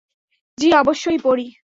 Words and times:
জি, 0.57 0.67
অবশ্যই 0.73 1.17
পড়ি। 1.17 1.47